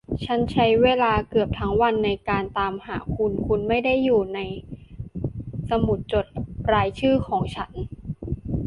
[0.25, 4.39] ฉันใช้เวลาเกือบทั้งวันในการตามหาคุณ คุณไม่ได้อยู่ใน
[5.69, 6.25] สมุดจด
[6.73, 7.71] รายชื่อของฉัน